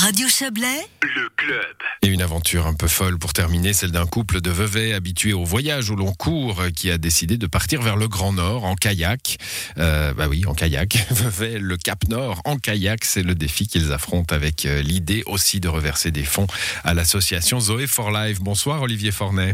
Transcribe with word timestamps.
Radio 0.00 0.28
Chablais, 0.28 0.86
le 1.02 1.28
club. 1.36 1.76
Et 2.00 2.06
une 2.06 2.22
aventure 2.22 2.66
un 2.66 2.72
peu 2.72 2.88
folle 2.88 3.18
pour 3.18 3.34
terminer, 3.34 3.74
celle 3.74 3.90
d'un 3.90 4.06
couple 4.06 4.40
de 4.40 4.48
Vevey 4.48 4.94
habitué 4.94 5.34
au 5.34 5.44
voyage 5.44 5.90
au 5.90 5.94
long 5.94 6.14
cours 6.14 6.62
qui 6.74 6.90
a 6.90 6.96
décidé 6.96 7.36
de 7.36 7.46
partir 7.46 7.82
vers 7.82 7.96
le 7.96 8.08
Grand 8.08 8.32
Nord 8.32 8.64
en 8.64 8.76
kayak. 8.76 9.36
Euh, 9.76 10.14
bah 10.14 10.26
oui, 10.26 10.46
en 10.46 10.54
kayak. 10.54 10.96
Vevey, 11.10 11.58
le 11.58 11.76
Cap 11.76 12.08
Nord 12.08 12.40
en 12.46 12.56
kayak, 12.56 13.04
c'est 13.04 13.22
le 13.22 13.34
défi 13.34 13.66
qu'ils 13.66 13.92
affrontent 13.92 14.34
avec 14.34 14.64
euh, 14.64 14.80
l'idée 14.80 15.22
aussi 15.26 15.60
de 15.60 15.68
reverser 15.68 16.10
des 16.10 16.24
fonds 16.24 16.46
à 16.82 16.94
l'association 16.94 17.60
Zoé 17.60 17.86
for 17.86 18.10
Life. 18.10 18.40
Bonsoir 18.40 18.80
Olivier 18.80 19.10
Fornet. 19.10 19.52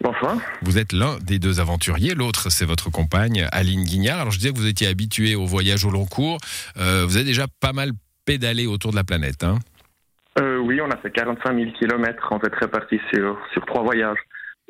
Bonsoir. 0.00 0.38
Vous 0.62 0.78
êtes 0.78 0.94
l'un 0.94 1.18
des 1.18 1.38
deux 1.38 1.60
aventuriers, 1.60 2.14
l'autre 2.14 2.48
c'est 2.48 2.64
votre 2.64 2.88
compagne 2.88 3.46
Aline 3.52 3.84
Guignard. 3.84 4.20
Alors 4.20 4.32
je 4.32 4.38
disais 4.38 4.52
que 4.52 4.56
vous 4.56 4.66
étiez 4.66 4.86
habitué 4.86 5.34
au 5.34 5.44
voyage 5.44 5.84
au 5.84 5.90
long 5.90 6.06
cours. 6.06 6.38
Euh, 6.78 7.04
vous 7.06 7.16
avez 7.16 7.26
déjà 7.26 7.46
pas 7.60 7.74
mal 7.74 7.92
pédalé 8.26 8.66
autour 8.66 8.90
de 8.90 8.96
la 8.96 9.04
planète. 9.04 9.44
Hein 9.44 9.58
euh, 10.38 10.58
oui, 10.58 10.80
on 10.82 10.90
a 10.90 10.96
fait 10.98 11.10
45 11.10 11.56
000 11.56 11.70
kilomètres 11.78 12.30
en 12.30 12.38
fait 12.38 12.54
répartis 12.54 13.00
sur, 13.12 13.38
sur 13.52 13.64
trois 13.64 13.82
voyages. 13.82 14.18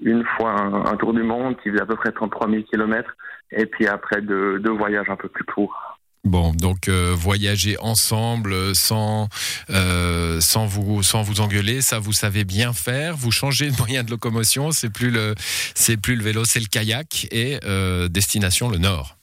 Une 0.03 0.25
fois 0.37 0.53
un, 0.61 0.97
tour 0.97 1.15
du 1.15 1.23
monde 1.23 1.57
qui 1.63 1.71
faisait 1.71 1.83
à 1.83 1.87
peu 1.87 1.97
près 1.97 2.13
33 2.13 2.51
000 2.51 2.63
kilomètres 2.65 3.17
et 3.51 3.67
puis 3.67 3.87
après 3.87 4.21
deux, 4.21 4.59
deux 4.61 4.73
voyages 4.73 5.09
un 5.09 5.17
peu 5.17 5.29
plus 5.29 5.45
courts. 5.45 5.97
Bon, 6.27 6.53
donc 6.53 6.89
euh, 6.89 7.15
voyager 7.17 7.79
ensemble 7.79 8.75
sans 8.75 9.29
euh, 9.71 10.41
sans 10.41 10.67
vous 10.67 11.05
sans 11.05 11.23
vous 11.23 11.41
engueuler, 11.41 11.81
ça 11.81 12.01
vous 12.01 12.13
savez 12.13 12.45
bien 12.45 12.73
faire. 12.73 13.17
Vous 13.17 13.31
changez 13.31 13.71
de 13.71 13.77
moyen 13.79 14.03
de 14.03 14.11
locomotion, 14.11 14.73
c'est 14.73 14.93
plus 14.93 15.11
le 15.11 15.37
c'est 15.75 15.97
plus 15.97 16.17
le 16.17 16.25
vélo, 16.25 16.45
c'est 16.45 16.59
le 16.59 16.67
kayak 16.67 17.29
et 17.31 17.61
euh, 17.65 18.09
destination 18.09 18.69
le 18.69 18.79
nord. 18.79 19.17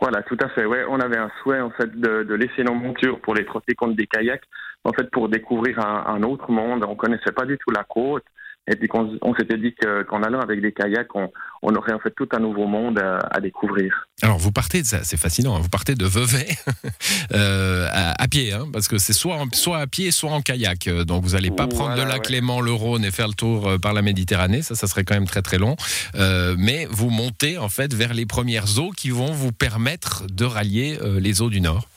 Voilà, 0.00 0.22
tout 0.22 0.36
à 0.40 0.48
fait. 0.50 0.66
Ouais, 0.66 0.84
on 0.88 1.00
avait 1.00 1.16
un 1.16 1.30
souhait 1.42 1.60
en 1.60 1.70
fait 1.70 1.90
de, 1.98 2.34
laisser 2.34 2.62
nos 2.64 2.74
montures 2.74 3.20
pour 3.20 3.34
les 3.34 3.46
trotter 3.46 3.74
contre 3.74 3.96
des 3.96 4.06
kayaks, 4.06 4.44
en 4.84 4.92
fait 4.92 5.10
pour 5.10 5.28
découvrir 5.28 5.78
un, 5.78 6.04
un 6.06 6.22
autre 6.22 6.50
monde. 6.50 6.84
On 6.86 6.96
connaissait 6.96 7.32
pas 7.32 7.46
du 7.46 7.56
tout 7.58 7.70
la 7.70 7.84
côte. 7.84 8.24
Et 8.68 8.74
puis 8.74 8.88
on, 8.92 9.34
s'était 9.34 9.58
dit 9.58 9.74
qu'en 9.74 10.22
allant 10.22 10.40
avec 10.40 10.60
des 10.60 10.72
kayaks, 10.72 11.14
on, 11.14 11.30
aurait 11.62 11.92
en 11.92 12.00
fait 12.00 12.10
tout 12.16 12.28
un 12.32 12.40
nouveau 12.40 12.66
monde 12.66 12.98
à, 12.98 13.40
découvrir. 13.40 14.08
Alors 14.22 14.38
vous 14.38 14.50
partez, 14.50 14.82
c'est 14.82 15.16
fascinant, 15.16 15.56
hein. 15.56 15.60
vous 15.60 15.68
partez 15.68 15.94
de 15.94 16.04
Vevey 16.04 16.46
euh, 17.32 17.86
à, 17.92 18.26
pied, 18.28 18.52
hein, 18.52 18.64
parce 18.72 18.88
que 18.88 18.98
c'est 18.98 19.12
soit, 19.12 19.38
soit 19.52 19.78
à 19.78 19.86
pied, 19.86 20.10
soit 20.10 20.32
en 20.32 20.40
kayak. 20.40 20.88
Donc 20.88 21.22
vous 21.22 21.30
n'allez 21.30 21.52
pas 21.52 21.68
prendre 21.68 21.94
de 21.94 22.02
la 22.02 22.18
Clément, 22.18 22.60
le 22.60 22.72
Rhône 22.72 23.04
et 23.04 23.12
faire 23.12 23.28
le 23.28 23.34
tour 23.34 23.68
euh, 23.68 23.78
par 23.78 23.92
la 23.92 24.02
Méditerranée, 24.02 24.62
ça, 24.62 24.74
ça 24.74 24.88
serait 24.88 25.04
quand 25.04 25.14
même 25.14 25.26
très 25.26 25.42
très 25.42 25.58
long. 25.58 25.76
Euh, 26.16 26.56
mais 26.58 26.86
vous 26.90 27.10
montez 27.10 27.58
en 27.58 27.68
fait 27.68 27.94
vers 27.94 28.14
les 28.14 28.26
premières 28.26 28.80
eaux 28.80 28.90
qui 28.90 29.10
vont 29.10 29.30
vous 29.30 29.52
permettre 29.52 30.26
de 30.26 30.44
rallier 30.44 30.98
les 31.20 31.40
eaux 31.40 31.50
du 31.50 31.60
Nord. 31.60 31.88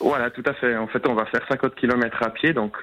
Voilà, 0.00 0.30
tout 0.30 0.42
à 0.46 0.54
fait. 0.54 0.76
En 0.76 0.88
fait, 0.88 1.06
on 1.06 1.14
va 1.14 1.26
faire 1.26 1.42
50 1.48 1.74
km 1.76 2.22
à 2.22 2.30
pied, 2.30 2.52
donc 2.52 2.78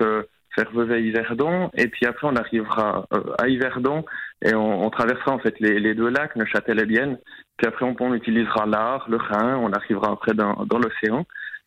vers 0.57 0.71
Vevey-Yverdon, 0.71 1.69
et 1.75 1.87
puis 1.87 2.05
après 2.05 2.27
on 2.27 2.35
arrivera 2.35 3.05
euh, 3.13 3.21
à 3.39 3.47
Yverdon 3.47 4.03
et 4.43 4.53
on, 4.53 4.89
traversera 4.89 5.31
en 5.31 5.39
fait 5.39 5.59
les, 5.59 5.93
deux 5.93 6.09
lacs, 6.09 6.35
Neuchâtel 6.35 6.79
et 6.79 6.85
Bienne. 6.85 7.17
Puis 7.57 7.67
après 7.67 7.85
on, 7.85 8.13
utilisera 8.13 8.65
l'Ar, 8.65 9.07
le 9.09 9.17
Rhin, 9.17 9.57
on 9.57 9.71
arrivera 9.71 10.11
après 10.11 10.33
dans, 10.33 10.55
l'océan. 10.71 11.25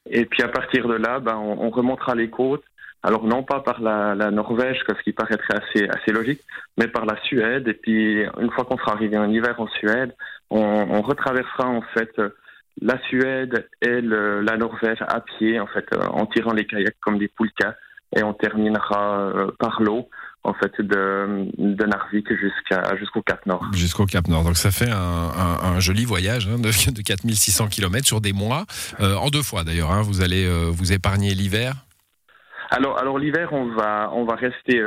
Et 0.08 0.24
puis 0.24 0.42
à 0.42 0.48
partir 0.48 0.86
de 0.88 0.94
là, 0.94 1.18
ben, 1.20 1.36
on, 1.36 1.70
remontera 1.70 2.14
les 2.14 2.30
côtes. 2.30 2.64
Alors 3.02 3.24
non 3.24 3.42
pas 3.42 3.60
par 3.60 3.80
la, 3.80 4.14
Norvège, 4.30 4.82
ce 4.86 5.02
qui 5.02 5.12
paraîtrait 5.12 5.54
assez, 5.54 5.88
assez 5.88 6.12
logique, 6.12 6.42
mais 6.78 6.86
par 6.86 7.06
la 7.06 7.16
Suède. 7.22 7.66
Et 7.66 7.74
puis 7.74 8.22
une 8.38 8.50
fois 8.52 8.64
qu'on 8.64 8.78
sera 8.78 8.92
arrivé 8.92 9.18
en 9.18 9.30
hiver 9.30 9.58
en 9.58 9.68
Suède, 9.68 10.14
on, 10.50 11.00
retraversera 11.02 11.68
en 11.68 11.82
fait 11.94 12.10
la 12.80 12.98
Suède 13.08 13.68
et 13.82 14.00
la 14.00 14.56
Norvège 14.56 15.02
à 15.02 15.20
pied, 15.20 15.58
en 15.58 15.66
fait, 15.66 15.88
en 15.96 16.26
tirant 16.26 16.52
les 16.52 16.66
kayaks 16.66 17.00
comme 17.00 17.18
des 17.18 17.28
poulkas 17.28 17.74
et 18.16 18.22
on 18.22 18.32
terminera 18.34 19.20
euh, 19.20 19.50
par 19.58 19.80
l'eau 19.82 20.08
en 20.42 20.54
fait 20.54 20.80
de, 20.80 21.48
de 21.58 21.84
Narvik 21.84 22.26
jusqu'à 22.32 22.96
jusqu'au 22.96 23.22
Cap 23.22 23.44
Nord. 23.46 23.62
Jusqu'au 23.74 24.06
Cap 24.06 24.26
Nord. 24.26 24.44
Donc 24.44 24.56
ça 24.56 24.70
fait 24.70 24.90
un, 24.90 25.78
joli 25.80 26.04
voyage 26.04 26.48
hein, 26.48 26.58
de, 26.58 26.92
de 26.92 27.02
4600 27.02 27.68
km 27.68 28.06
sur 28.06 28.20
des 28.20 28.32
mois, 28.32 28.64
euh, 29.00 29.14
en 29.16 29.28
deux 29.28 29.42
fois 29.42 29.64
d'ailleurs. 29.64 29.90
Hein. 29.90 30.02
vous 30.02 30.22
allez 30.22 30.46
euh, 30.46 30.70
vous 30.70 30.92
épargner 30.92 31.34
l'hiver? 31.34 31.74
Alors 32.70 32.98
alors 32.98 33.18
l'hiver 33.18 33.52
on 33.52 33.66
va 33.74 34.10
on 34.14 34.24
va 34.24 34.36
rester 34.36 34.80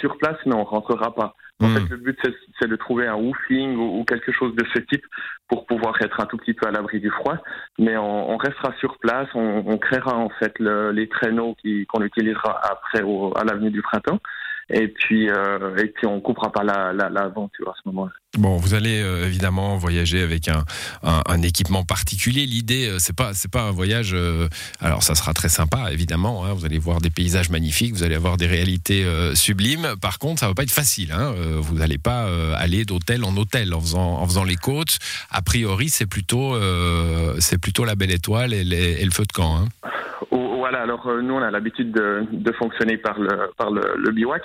sur 0.00 0.18
place 0.18 0.36
mais 0.44 0.54
on 0.54 0.64
rentrera 0.64 1.14
pas. 1.14 1.34
En 1.60 1.68
fait, 1.68 1.80
hmm. 1.80 1.88
le 1.90 1.96
but, 1.96 2.18
c'est 2.60 2.68
de 2.68 2.76
trouver 2.76 3.08
un 3.08 3.16
woofing 3.16 3.76
ou, 3.76 4.04
quelque 4.04 4.30
chose 4.30 4.54
de 4.54 4.64
ce 4.72 4.78
type 4.78 5.04
pour 5.48 5.66
pouvoir 5.66 6.00
être 6.02 6.20
un 6.20 6.26
tout 6.26 6.36
petit 6.36 6.54
peu 6.54 6.68
à 6.68 6.70
l'abri 6.70 7.00
du 7.00 7.10
froid. 7.10 7.36
Mais 7.78 7.96
on, 7.96 8.36
restera 8.36 8.72
sur 8.78 8.98
place, 8.98 9.28
on, 9.34 9.76
créera 9.78 10.16
en 10.16 10.28
fait 10.38 10.54
les 10.60 11.08
traîneaux 11.08 11.56
qu'on 11.88 12.02
utilisera 12.02 12.60
après 12.64 13.00
à 13.00 13.44
l'avenue 13.44 13.70
du 13.70 13.82
printemps 13.82 14.20
et 14.70 14.88
puis 14.88 15.30
euh, 15.30 15.76
et 15.78 15.86
puis 15.86 16.06
on 16.06 16.20
coupera 16.20 16.52
pas 16.52 16.62
l'aventure 16.62 17.66
la, 17.66 17.70
à 17.70 17.74
ce 17.82 17.88
moment-là. 17.88 18.12
Bon, 18.36 18.58
vous 18.58 18.74
allez 18.74 19.00
euh, 19.00 19.26
évidemment 19.26 19.78
voyager 19.78 20.20
avec 20.20 20.48
un, 20.48 20.64
un, 21.02 21.42
équipement 21.42 21.84
particulier. 21.84 22.44
L'idée, 22.44 22.86
euh, 22.86 22.98
c'est 22.98 23.16
pas 23.16 23.32
c'est 23.32 23.50
pas 23.50 23.62
un 23.62 23.70
voyage. 23.70 24.14
alors 24.80 25.02
ça 25.02 25.14
sera 25.14 25.32
très 25.32 25.48
sympa, 25.48 25.90
évidemment. 25.90 26.44
Hein, 26.44 26.52
vous 26.52 26.66
allez 26.66 26.78
voir 26.78 27.00
des 27.00 27.10
paysages 27.10 27.48
magnifiques, 27.48 27.94
vous 27.94 28.02
allez 28.02 28.14
avoir 28.14 28.36
des 28.36 28.46
réalités 28.46 29.06
sublimes. 29.34 29.94
Par 30.00 30.18
contre, 30.18 30.40
ça 30.40 30.48
va 30.48 30.54
pas 30.54 30.64
être 30.64 30.70
facile. 30.70 31.12
Hein, 31.12 31.32
vous 31.60 31.76
n'allez 31.76 31.98
pas 31.98 32.28
aller 32.56 32.84
d'hôtel 32.84 33.24
en 33.24 33.36
hôtel 33.36 33.72
en 33.72 33.80
faisant 33.80 34.18
en 34.18 34.26
faisant 34.26 34.44
les 34.44 34.56
côtes. 34.56 34.98
A 35.30 35.40
priori, 35.40 35.88
c'est 35.88 36.06
plutôt 36.06 36.58
c'est 37.40 37.58
plutôt 37.58 37.84
la 37.84 37.94
belle 37.94 38.12
étoile 38.12 38.52
et, 38.52 38.60
et 38.60 39.04
le 39.04 39.10
feu 39.10 39.24
de 39.24 39.32
camp. 39.32 39.56
Hein. 39.56 39.68
Voilà, 40.70 40.82
alors 40.82 41.08
euh, 41.08 41.22
nous 41.22 41.32
on 41.32 41.40
a 41.40 41.50
l'habitude 41.50 41.92
de, 41.92 42.26
de, 42.30 42.52
fonctionner 42.52 42.98
par 42.98 43.18
le, 43.18 43.50
par 43.56 43.70
le, 43.70 43.80
le 43.96 44.10
biwak. 44.10 44.42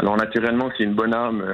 Alors 0.00 0.16
naturellement, 0.16 0.68
si 0.76 0.82
une 0.82 0.94
bonne 0.94 1.14
âme 1.14 1.42
euh, 1.42 1.52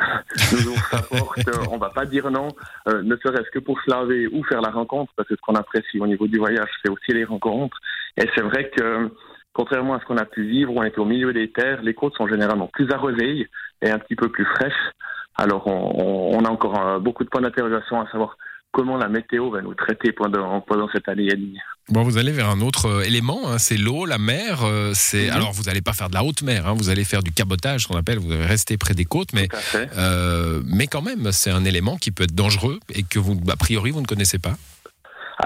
nous 0.52 0.68
ouvre 0.68 0.82
sa 0.90 1.02
porte, 1.02 1.46
euh, 1.48 1.70
on 1.70 1.76
va 1.76 1.90
pas 1.90 2.06
dire 2.06 2.30
non, 2.30 2.48
ne 2.86 3.14
serait-ce 3.16 3.50
que 3.50 3.58
pour 3.58 3.78
se 3.82 3.90
laver 3.90 4.26
ou 4.28 4.42
faire 4.44 4.62
la 4.62 4.70
rencontre, 4.70 5.12
parce 5.16 5.28
que 5.28 5.34
ce 5.34 5.40
qu'on 5.42 5.54
apprécie 5.54 6.00
au 6.00 6.06
niveau 6.06 6.26
du 6.28 6.38
voyage, 6.38 6.70
c'est 6.82 6.90
aussi 6.90 7.12
les 7.12 7.24
rencontres. 7.24 7.76
Et 8.16 8.26
c'est 8.34 8.40
vrai 8.40 8.70
que 8.70 9.10
contrairement 9.52 9.92
à 9.92 10.00
ce 10.00 10.06
qu'on 10.06 10.16
a 10.16 10.24
pu 10.24 10.44
vivre, 10.44 10.72
on 10.74 10.82
était 10.82 10.98
au 10.98 11.04
milieu 11.04 11.34
des 11.34 11.50
terres, 11.52 11.82
les 11.82 11.92
côtes 11.92 12.14
sont 12.14 12.26
généralement 12.26 12.68
plus 12.68 12.90
arrosées 12.90 13.50
et 13.82 13.90
un 13.90 13.98
petit 13.98 14.16
peu 14.16 14.30
plus 14.30 14.46
fraîches. 14.46 14.92
Alors 15.36 15.66
on, 15.66 16.38
on 16.38 16.44
a 16.46 16.48
encore 16.48 17.00
beaucoup 17.00 17.24
de 17.24 17.28
points 17.28 17.42
d'interrogation 17.42 18.00
à 18.00 18.10
savoir 18.10 18.38
comment 18.72 18.96
la 18.96 19.08
météo 19.08 19.50
va 19.50 19.62
nous 19.62 19.74
traiter 19.74 20.12
pendant, 20.12 20.60
pendant 20.60 20.88
cette 20.92 21.08
année 21.08 21.28
et 21.32 21.36
demie. 21.36 21.58
Bon, 21.88 22.02
vous 22.02 22.18
allez 22.18 22.32
vers 22.32 22.50
un 22.50 22.60
autre 22.60 22.86
euh, 22.86 23.02
élément, 23.02 23.48
hein, 23.48 23.58
c'est 23.58 23.76
l'eau, 23.76 24.06
la 24.06 24.18
mer. 24.18 24.64
Euh, 24.64 24.90
c'est 24.94 25.26
mhm. 25.26 25.32
alors 25.32 25.52
vous 25.52 25.64
n'allez 25.64 25.82
pas 25.82 25.92
faire 25.92 26.08
de 26.08 26.14
la 26.14 26.24
haute 26.24 26.42
mer, 26.42 26.66
hein, 26.66 26.74
vous 26.76 26.88
allez 26.88 27.04
faire 27.04 27.22
du 27.22 27.30
cabotage, 27.30 27.84
ce 27.84 27.88
qu'on 27.88 27.96
appelle. 27.96 28.18
Vous 28.18 28.32
allez 28.32 28.44
rester 28.44 28.76
près 28.76 28.94
des 28.94 29.04
côtes, 29.04 29.32
mais 29.32 29.48
euh, 29.96 30.62
mais 30.66 30.88
quand 30.88 31.02
même, 31.02 31.30
c'est 31.32 31.50
un 31.50 31.64
élément 31.64 31.96
qui 31.96 32.10
peut 32.10 32.24
être 32.24 32.34
dangereux 32.34 32.80
et 32.92 33.02
que 33.04 33.18
vous, 33.18 33.38
a 33.48 33.56
priori, 33.56 33.92
vous 33.92 34.00
ne 34.00 34.06
connaissez 34.06 34.38
pas. 34.38 34.56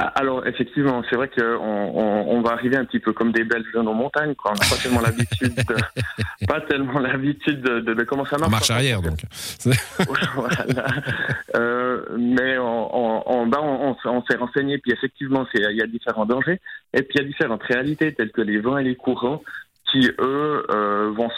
Ah, 0.02 0.12
alors 0.14 0.46
effectivement, 0.46 1.02
c'est 1.10 1.16
vrai 1.16 1.28
qu'on 1.28 1.42
on, 1.42 2.36
on, 2.36 2.40
va 2.40 2.52
arriver 2.52 2.78
un 2.78 2.86
petit 2.86 3.00
peu 3.00 3.12
comme 3.12 3.32
des 3.32 3.44
Belges 3.44 3.70
dans 3.74 3.82
nos 3.82 3.92
montagnes. 3.92 4.34
Quoi. 4.34 4.52
On 4.52 4.54
n'a 4.54 4.60
pas 4.60 4.76
tellement 4.82 5.00
l'habitude, 5.02 5.54
de, 5.54 6.46
pas 6.46 6.60
tellement 6.62 6.98
l'habitude 7.00 7.60
de, 7.60 7.80
de, 7.80 8.04
comment 8.04 8.24
ça 8.24 8.38
marche. 8.38 8.50
marche 8.50 8.70
arrière 8.70 9.02
donc. 9.02 9.18
voilà. 10.34 10.86
euh, 11.54 12.02
mais 12.18 12.56
on, 12.56 13.30
on, 13.30 13.46
bah, 13.46 13.58
on, 13.60 13.94
on 14.06 14.22
s'est 14.24 14.36
renseigné, 14.36 14.78
puis 14.78 14.92
effectivement, 14.92 15.46
il 15.52 15.76
y 15.76 15.82
a 15.82 15.86
différents 15.86 16.24
dangers, 16.24 16.60
et 16.94 17.02
puis 17.02 17.16
il 17.16 17.20
y 17.20 17.24
a 17.24 17.28
différentes 17.28 17.62
réalités 17.64 18.14
telles 18.14 18.32
que 18.32 18.40
les 18.40 18.58
vents 18.58 18.78
et 18.78 18.84
les 18.84 18.96
courants 18.96 19.42
qui 19.90 20.10
eux 20.18 20.66
euh, 20.70 21.12
vont, 21.16 21.28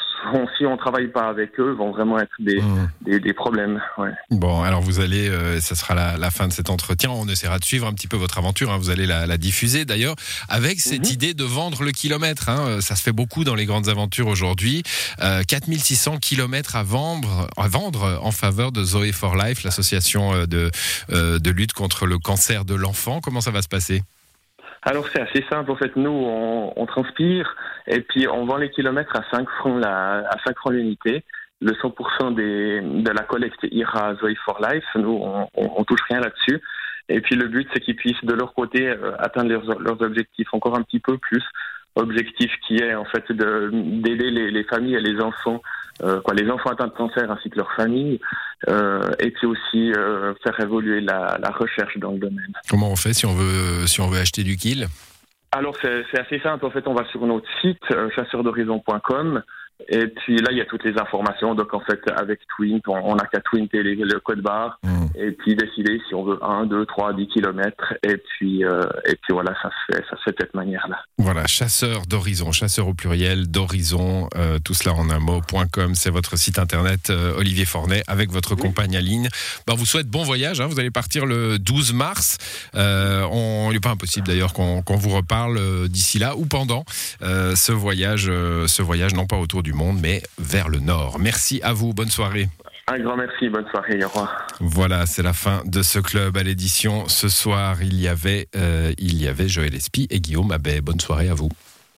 si 0.56 0.66
on 0.66 0.76
travaille 0.76 1.08
pas 1.08 1.28
avec 1.28 1.58
eux 1.58 1.72
vont 1.72 1.90
vraiment 1.90 2.18
être 2.18 2.30
des, 2.38 2.60
mmh. 2.60 2.90
des, 3.02 3.20
des, 3.20 3.32
problèmes. 3.32 3.80
Ouais. 3.98 4.10
Bon, 4.30 4.62
alors 4.62 4.80
vous 4.80 5.00
allez, 5.00 5.28
euh, 5.28 5.60
ça 5.60 5.74
sera 5.74 5.94
la, 5.94 6.16
la, 6.18 6.30
fin 6.30 6.48
de 6.48 6.52
cet 6.52 6.70
entretien. 6.70 7.10
On 7.10 7.26
essaiera 7.26 7.58
de 7.58 7.64
suivre 7.64 7.86
un 7.86 7.92
petit 7.92 8.08
peu 8.08 8.16
votre 8.16 8.38
aventure. 8.38 8.70
Hein. 8.70 8.78
Vous 8.78 8.90
allez 8.90 9.06
la, 9.06 9.26
la 9.26 9.36
diffuser 9.38 9.84
d'ailleurs 9.84 10.14
avec 10.48 10.80
cette 10.80 11.08
mmh. 11.08 11.12
idée 11.12 11.34
de 11.34 11.44
vendre 11.44 11.82
le 11.82 11.90
kilomètre. 11.92 12.48
Hein. 12.48 12.66
Euh, 12.68 12.80
ça 12.80 12.96
se 12.96 13.02
fait 13.02 13.12
beaucoup 13.12 13.44
dans 13.44 13.54
les 13.54 13.66
grandes 13.66 13.88
aventures 13.88 14.28
aujourd'hui. 14.28 14.82
Euh, 15.22 15.42
4600 15.46 16.18
kilomètres 16.18 16.76
à 16.76 16.82
vendre, 16.82 17.48
à 17.56 17.68
vendre 17.68 18.20
en 18.22 18.30
faveur 18.30 18.72
de 18.72 18.82
Zoé 18.82 19.12
for 19.12 19.36
Life, 19.36 19.64
l'association 19.64 20.34
euh, 20.34 20.46
de, 20.46 20.70
de 21.10 21.50
lutte 21.50 21.72
contre 21.72 22.06
le 22.06 22.18
cancer 22.18 22.64
de 22.64 22.74
l'enfant. 22.74 23.20
Comment 23.20 23.40
ça 23.40 23.50
va 23.50 23.62
se 23.62 23.68
passer? 23.68 24.02
Alors 24.82 25.06
c'est 25.12 25.20
assez 25.20 25.44
simple 25.48 25.70
en 25.70 25.76
fait. 25.76 25.94
Nous 25.96 26.10
on, 26.10 26.72
on, 26.74 26.86
transpire 26.86 27.54
et 27.86 28.00
puis 28.00 28.28
on 28.28 28.46
vend 28.46 28.56
les 28.56 28.70
kilomètres 28.70 29.16
à 29.16 29.24
5 29.30 29.48
francs 29.58 29.80
la, 29.80 30.28
à 30.28 30.36
5 30.44 30.56
francs 30.56 30.72
l'unité. 30.72 31.24
Le 31.60 31.72
100% 31.72 32.34
des, 32.34 32.80
de 32.80 33.10
la 33.10 33.22
collecte 33.22 33.60
ira 33.70 34.08
à 34.08 34.14
Zoe 34.16 34.34
for 34.44 34.60
Life. 34.60 34.84
Nous 34.96 35.20
on, 35.22 35.48
on, 35.54 35.84
touche 35.84 36.00
rien 36.08 36.20
là-dessus. 36.20 36.60
Et 37.08 37.20
puis 37.20 37.36
le 37.36 37.48
but 37.48 37.68
c'est 37.72 37.80
qu'ils 37.80 37.96
puissent 37.96 38.24
de 38.24 38.34
leur 38.34 38.52
côté 38.54 38.88
euh, 38.88 39.12
atteindre 39.18 39.50
leurs, 39.50 39.78
leurs 39.78 40.02
objectifs 40.02 40.48
encore 40.52 40.76
un 40.76 40.82
petit 40.82 41.00
peu 41.00 41.18
plus. 41.18 41.42
Objectif 41.94 42.50
qui 42.66 42.76
est 42.76 42.94
en 42.94 43.04
fait 43.04 43.30
d'aider 43.30 44.30
les, 44.30 44.50
les 44.50 44.64
familles 44.64 44.96
et 44.96 45.00
les 45.00 45.20
enfants 45.20 45.60
euh, 46.02 46.20
quoi, 46.22 46.34
les 46.34 46.50
enfants 46.50 46.70
atteints 46.70 46.86
de 46.86 46.92
cancer 46.92 47.30
ainsi 47.30 47.50
que 47.50 47.56
leurs 47.56 47.72
familles, 47.74 48.18
euh, 48.66 49.10
et 49.20 49.30
puis 49.30 49.46
aussi 49.46 49.92
faire 50.42 50.58
évoluer 50.58 51.02
la, 51.02 51.38
la, 51.38 51.50
recherche 51.50 51.98
dans 51.98 52.12
le 52.12 52.18
domaine. 52.18 52.52
Comment 52.68 52.90
on 52.90 52.96
fait 52.96 53.12
si 53.12 53.26
on 53.26 53.34
veut, 53.34 53.86
si 53.86 54.00
on 54.00 54.08
veut 54.08 54.18
acheter 54.18 54.42
du 54.42 54.56
kill? 54.56 54.88
Alors 55.52 55.76
c'est 55.82 56.18
assez 56.18 56.40
simple. 56.40 56.64
En 56.64 56.70
fait, 56.70 56.86
on 56.86 56.94
va 56.94 57.04
sur 57.06 57.26
notre 57.26 57.46
site 57.60 57.82
euh, 57.90 58.08
chasseurdhorizon.com 58.16 59.42
et 59.88 60.06
puis 60.06 60.36
là, 60.36 60.48
il 60.50 60.56
y 60.56 60.60
a 60.60 60.64
toutes 60.64 60.84
les 60.84 60.98
informations. 60.98 61.54
Donc 61.54 61.74
en 61.74 61.80
fait, 61.80 62.00
avec 62.16 62.40
Twint, 62.56 62.80
on 62.86 63.14
n'a 63.14 63.26
qu'à 63.26 63.40
twinter 63.40 63.82
le 63.82 64.20
code 64.20 64.40
barre 64.40 64.78
mmh. 64.82 65.01
Et 65.14 65.32
puis 65.32 65.54
décider 65.54 66.00
si 66.08 66.14
on 66.14 66.24
veut 66.24 66.38
1, 66.42 66.66
2, 66.66 66.86
3, 66.86 67.14
10 67.14 67.28
kilomètres. 67.28 67.94
Et 68.02 68.16
puis, 68.16 68.64
euh, 68.64 68.82
et 69.06 69.16
puis 69.16 69.32
voilà, 69.32 69.54
ça 69.62 69.70
se 69.70 69.94
fait, 69.94 70.04
ça 70.08 70.16
se 70.16 70.22
fait 70.24 70.30
de 70.30 70.36
cette 70.40 70.54
manière-là. 70.54 70.98
Voilà, 71.18 71.46
chasseur 71.46 72.02
d'horizon, 72.06 72.52
chasseur 72.52 72.88
au 72.88 72.94
pluriel, 72.94 73.50
d'horizon, 73.50 74.28
euh, 74.36 74.58
tout 74.58 74.74
cela 74.74 74.94
en 74.94 75.10
un 75.10 75.18
mot.com, 75.18 75.94
c'est 75.94 76.10
votre 76.10 76.36
site 76.36 76.58
internet, 76.58 77.10
euh, 77.10 77.34
Olivier 77.36 77.64
Fornet, 77.64 78.02
avec 78.06 78.30
votre 78.30 78.54
compagne 78.54 78.96
Aline. 78.96 79.28
Ben, 79.66 79.74
on 79.74 79.76
vous 79.76 79.86
souhaite 79.86 80.08
bon 80.08 80.22
voyage, 80.22 80.60
hein. 80.60 80.66
vous 80.66 80.80
allez 80.80 80.90
partir 80.90 81.26
le 81.26 81.58
12 81.58 81.92
mars. 81.92 82.38
on, 82.74 83.68
il 83.70 83.74
n'est 83.74 83.80
pas 83.80 83.90
impossible 83.90 84.26
d'ailleurs 84.26 84.52
qu'on 84.52 84.82
vous 84.96 85.10
reparle 85.10 85.88
d'ici 85.88 86.18
là 86.18 86.36
ou 86.36 86.46
pendant 86.46 86.84
ce 87.20 87.72
voyage, 87.72 88.26
ce 88.26 88.82
voyage 88.82 89.14
non 89.14 89.26
pas 89.26 89.36
autour 89.36 89.62
du 89.62 89.72
monde, 89.72 89.98
mais 90.00 90.22
vers 90.38 90.68
le 90.68 90.80
nord. 90.80 91.18
Merci 91.18 91.60
à 91.62 91.72
vous, 91.72 91.92
bonne 91.94 92.10
soirée. 92.10 92.48
Un 92.92 92.98
grand 92.98 93.16
merci, 93.16 93.48
bonne 93.48 93.66
soirée. 93.70 93.98
Voilà, 94.60 95.06
c'est 95.06 95.22
la 95.22 95.32
fin 95.32 95.62
de 95.64 95.80
ce 95.80 95.98
club 95.98 96.36
à 96.36 96.42
l'édition. 96.42 97.08
Ce 97.08 97.30
soir, 97.30 97.82
il 97.82 97.98
y 97.98 98.06
avait, 98.06 98.48
euh, 98.54 98.92
il 98.98 99.16
y 99.16 99.28
avait 99.28 99.48
Joël 99.48 99.74
Espy 99.74 100.06
et 100.10 100.20
Guillaume 100.20 100.52
Abbé. 100.52 100.82
Bonne 100.82 101.00
soirée 101.00 101.30
à 101.30 101.34
vous. 101.34 101.48